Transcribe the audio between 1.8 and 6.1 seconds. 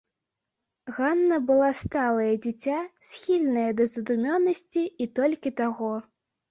сталае дзіця, схільнае да задумёнасці, і толькі таго.